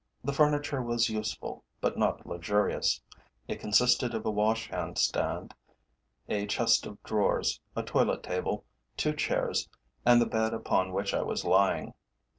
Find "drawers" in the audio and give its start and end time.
7.03-7.59